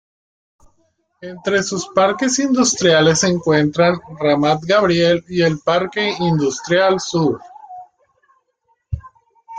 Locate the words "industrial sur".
6.21-7.39